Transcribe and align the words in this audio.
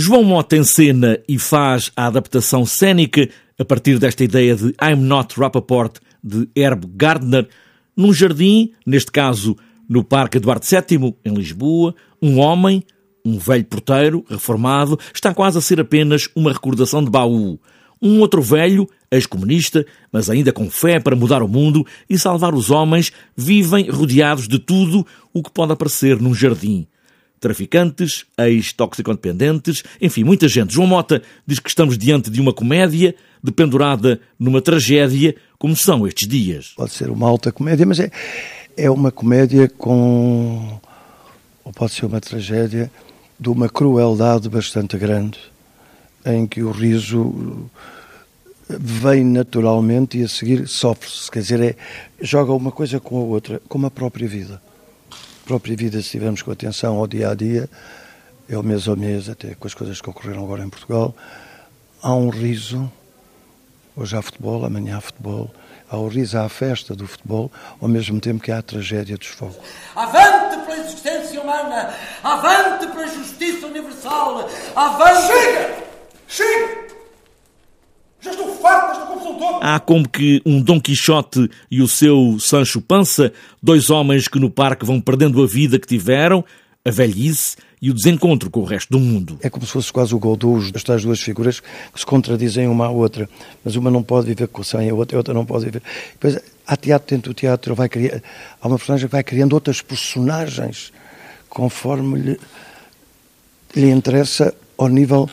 João 0.00 0.22
Mota 0.22 0.56
encena 0.56 1.18
e 1.28 1.40
faz 1.40 1.90
a 1.96 2.06
adaptação 2.06 2.64
cênica 2.64 3.28
a 3.58 3.64
partir 3.64 3.98
desta 3.98 4.22
ideia 4.22 4.54
de 4.54 4.66
I'm 4.80 5.02
Not 5.02 5.34
Rappaport 5.36 5.98
de 6.22 6.48
Herb 6.54 6.84
Gardner, 6.94 7.48
num 7.96 8.12
jardim, 8.14 8.70
neste 8.86 9.10
caso 9.10 9.56
no 9.88 10.04
Parque 10.04 10.36
Eduardo 10.36 10.64
VII, 10.64 11.16
em 11.24 11.34
Lisboa, 11.34 11.96
um 12.22 12.38
homem, 12.38 12.84
um 13.24 13.38
velho 13.38 13.64
porteiro, 13.64 14.24
reformado, 14.30 14.96
está 15.12 15.34
quase 15.34 15.58
a 15.58 15.60
ser 15.60 15.80
apenas 15.80 16.28
uma 16.32 16.52
recordação 16.52 17.02
de 17.02 17.10
baú. 17.10 17.58
Um 18.00 18.20
outro 18.20 18.40
velho, 18.40 18.88
ex-comunista, 19.10 19.84
mas 20.12 20.30
ainda 20.30 20.52
com 20.52 20.70
fé 20.70 21.00
para 21.00 21.16
mudar 21.16 21.42
o 21.42 21.48
mundo 21.48 21.84
e 22.08 22.16
salvar 22.16 22.54
os 22.54 22.70
homens, 22.70 23.10
vivem 23.36 23.90
rodeados 23.90 24.46
de 24.46 24.60
tudo 24.60 25.04
o 25.34 25.42
que 25.42 25.50
pode 25.50 25.72
aparecer 25.72 26.20
num 26.20 26.32
jardim 26.32 26.86
traficantes, 27.40 28.24
ex-toxicodependentes, 28.38 29.82
enfim, 30.00 30.24
muita 30.24 30.48
gente. 30.48 30.74
João 30.74 30.86
Mota 30.86 31.22
diz 31.46 31.58
que 31.58 31.68
estamos 31.68 31.96
diante 31.96 32.30
de 32.30 32.40
uma 32.40 32.52
comédia 32.52 33.14
dependurada 33.42 34.20
numa 34.38 34.60
tragédia, 34.60 35.34
como 35.58 35.76
são 35.76 36.06
estes 36.06 36.26
dias. 36.26 36.72
Pode 36.76 36.92
ser 36.92 37.10
uma 37.10 37.28
alta 37.28 37.52
comédia, 37.52 37.86
mas 37.86 38.00
é, 38.00 38.10
é 38.76 38.90
uma 38.90 39.10
comédia 39.10 39.68
com. 39.68 40.80
ou 41.64 41.72
pode 41.72 41.92
ser 41.92 42.06
uma 42.06 42.20
tragédia 42.20 42.90
de 43.38 43.48
uma 43.48 43.68
crueldade 43.68 44.48
bastante 44.48 44.98
grande, 44.98 45.38
em 46.26 46.46
que 46.46 46.62
o 46.62 46.70
riso 46.70 47.70
vem 48.68 49.24
naturalmente 49.24 50.18
e 50.18 50.24
a 50.24 50.28
seguir 50.28 50.66
sofre-se. 50.66 51.30
Quer 51.30 51.40
dizer, 51.40 51.60
é, 51.60 51.76
joga 52.20 52.52
uma 52.52 52.72
coisa 52.72 52.98
com 52.98 53.16
a 53.16 53.24
outra, 53.24 53.62
como 53.68 53.86
a 53.86 53.90
própria 53.90 54.28
vida 54.28 54.60
própria 55.48 55.74
vida, 55.74 55.92
se 55.92 56.04
estivermos 56.04 56.42
com 56.42 56.50
atenção 56.50 56.98
ao 56.98 57.06
dia 57.06 57.30
a 57.30 57.34
dia, 57.34 57.70
é 58.50 58.58
o 58.58 58.62
mês 58.62 58.86
a 58.86 58.94
mês, 58.94 59.30
até 59.30 59.54
com 59.54 59.66
as 59.66 59.72
coisas 59.72 59.98
que 59.98 60.10
ocorreram 60.10 60.44
agora 60.44 60.62
em 60.62 60.68
Portugal, 60.68 61.16
há 62.02 62.14
um 62.14 62.28
riso. 62.28 62.92
Hoje 63.96 64.14
há 64.14 64.20
futebol, 64.20 64.66
amanhã 64.66 64.98
há 64.98 65.00
futebol. 65.00 65.50
Há 65.90 65.96
o 65.96 66.06
riso, 66.06 66.36
há 66.36 66.44
a 66.44 66.48
festa 66.50 66.94
do 66.94 67.08
futebol, 67.08 67.50
ao 67.80 67.88
mesmo 67.88 68.20
tempo 68.20 68.44
que 68.44 68.52
há 68.52 68.58
a 68.58 68.62
tragédia 68.62 69.16
dos 69.16 69.28
fogos. 69.28 69.56
Avante 69.96 70.66
pela 70.66 70.76
existência 70.80 71.40
humana! 71.40 71.94
Avante 72.22 72.86
pela 72.86 73.08
justiça 73.08 73.66
universal! 73.68 74.46
Avante! 74.76 75.26
Chega! 75.28 75.87
Há 79.60 79.80
como 79.80 80.08
que 80.08 80.40
um 80.46 80.60
Dom 80.60 80.80
Quixote 80.80 81.50
e 81.70 81.82
o 81.82 81.88
seu 81.88 82.38
Sancho 82.40 82.80
Pança, 82.80 83.32
dois 83.62 83.90
homens 83.90 84.28
que 84.28 84.38
no 84.38 84.50
parque 84.50 84.84
vão 84.84 85.00
perdendo 85.00 85.42
a 85.42 85.46
vida 85.46 85.78
que 85.78 85.86
tiveram, 85.86 86.44
a 86.84 86.90
velhice 86.90 87.56
e 87.80 87.90
o 87.90 87.94
desencontro 87.94 88.50
com 88.50 88.60
o 88.60 88.64
resto 88.64 88.90
do 88.90 88.98
mundo. 88.98 89.38
É 89.42 89.50
como 89.50 89.64
se 89.64 89.72
fosse 89.72 89.92
quase 89.92 90.14
o 90.14 90.18
Godot, 90.18 90.70
estas 90.74 91.02
duas 91.02 91.20
figuras 91.20 91.60
que 91.60 92.00
se 92.00 92.06
contradizem 92.06 92.66
uma 92.66 92.86
à 92.86 92.90
outra, 92.90 93.28
mas 93.64 93.76
uma 93.76 93.90
não 93.90 94.02
pode 94.02 94.26
viver 94.26 94.48
sem 94.64 94.90
a 94.90 94.94
outra, 94.94 95.16
a 95.16 95.18
outra 95.18 95.34
não 95.34 95.44
pode 95.44 95.66
viver. 95.66 95.82
Depois, 96.12 96.38
há 96.66 96.76
teatro 96.76 97.16
dentro 97.16 97.32
do 97.32 97.34
teatro, 97.34 97.74
vai 97.74 97.88
criar, 97.88 98.22
há 98.60 98.66
uma 98.66 98.76
personagem 98.76 99.06
que 99.06 99.12
vai 99.12 99.22
criando 99.22 99.52
outras 99.52 99.80
personagens 99.80 100.92
conforme 101.48 102.18
lhe, 102.20 102.40
lhe 103.74 103.90
interessa 103.90 104.54
ao 104.76 104.88
nível 104.88 105.28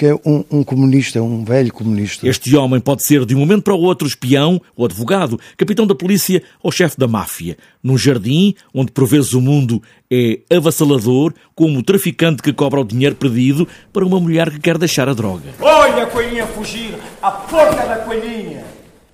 porque 0.00 0.06
é 0.06 0.14
um, 0.24 0.42
um, 0.50 0.64
comunista, 0.64 1.22
um 1.22 1.44
velho 1.44 1.70
comunista. 1.70 2.26
Este 2.26 2.56
homem 2.56 2.80
pode 2.80 3.02
ser 3.02 3.26
de 3.26 3.34
um 3.34 3.40
momento 3.40 3.64
para 3.64 3.74
o 3.74 3.82
outro 3.82 4.08
espião 4.08 4.58
ou 4.74 4.86
advogado, 4.86 5.38
capitão 5.58 5.86
da 5.86 5.94
polícia 5.94 6.42
ou 6.62 6.72
chefe 6.72 6.98
da 6.98 7.06
máfia. 7.06 7.58
Num 7.82 7.98
jardim 7.98 8.54
onde 8.72 8.92
por 8.92 9.06
vezes 9.06 9.34
o 9.34 9.42
mundo 9.42 9.82
é 10.10 10.40
avassalador, 10.50 11.34
como 11.54 11.78
o 11.78 11.82
traficante 11.82 12.42
que 12.42 12.50
cobra 12.50 12.80
o 12.80 12.84
dinheiro 12.84 13.14
perdido 13.14 13.68
para 13.92 14.06
uma 14.06 14.18
mulher 14.18 14.50
que 14.50 14.58
quer 14.58 14.78
deixar 14.78 15.06
a 15.06 15.12
droga. 15.12 15.50
Olha 15.60 16.04
a 16.04 16.06
coelhinha 16.06 16.46
fugir, 16.46 16.94
a 17.20 17.30
porca 17.30 17.86
da 17.86 17.96
coelhinha. 17.96 18.64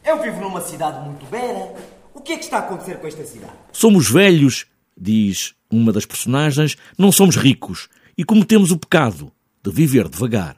Eu 0.04 0.22
vivo 0.22 0.40
numa 0.40 0.60
cidade 0.60 1.04
muito 1.04 1.26
bela. 1.28 1.74
O 2.14 2.20
que 2.20 2.34
é 2.34 2.36
que 2.36 2.44
está 2.44 2.58
a 2.58 2.60
acontecer 2.60 2.98
com 2.98 3.08
esta 3.08 3.24
cidade? 3.24 3.54
Somos 3.72 4.08
velhos, 4.08 4.66
diz 4.96 5.52
uma 5.68 5.92
das 5.92 6.06
personagens, 6.06 6.76
não 6.96 7.10
somos 7.10 7.34
ricos 7.34 7.88
e 8.16 8.22
cometemos 8.22 8.70
o 8.70 8.78
pecado 8.78 9.32
de 9.64 9.72
viver 9.72 10.08
devagar. 10.08 10.54